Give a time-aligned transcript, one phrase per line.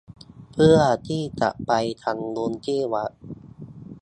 [0.51, 0.77] เพื่อ
[1.07, 1.71] ที่จะไป
[2.03, 3.11] ทำบุญที่วัด